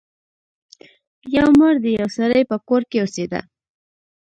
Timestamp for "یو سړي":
1.99-2.41